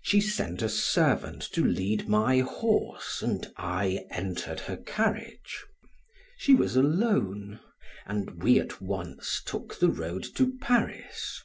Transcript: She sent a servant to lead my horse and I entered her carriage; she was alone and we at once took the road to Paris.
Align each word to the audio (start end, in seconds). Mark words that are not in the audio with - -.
She 0.00 0.22
sent 0.22 0.62
a 0.62 0.70
servant 0.70 1.42
to 1.52 1.62
lead 1.62 2.08
my 2.08 2.38
horse 2.38 3.20
and 3.20 3.52
I 3.58 4.06
entered 4.10 4.60
her 4.60 4.78
carriage; 4.78 5.66
she 6.38 6.54
was 6.54 6.76
alone 6.76 7.60
and 8.06 8.42
we 8.42 8.58
at 8.58 8.80
once 8.80 9.42
took 9.44 9.78
the 9.78 9.90
road 9.90 10.24
to 10.36 10.56
Paris. 10.62 11.42